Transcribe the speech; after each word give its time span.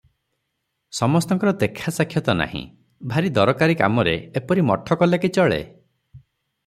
ସମସ୍ତଙ୍କର 0.99 1.51
ଦେଖାସାକ୍ଷାତ 1.63 2.35
ନାହିଁ, 2.39 2.61
ଭାରି 3.13 3.31
ଦରକାରି 3.37 3.77
କାମରେ 3.83 4.17
ଏପରି 4.43 4.65
ମଠ 4.71 4.99
କଲେ 5.03 5.21
କି 5.27 5.33
ଚଳେ?" 5.39 5.61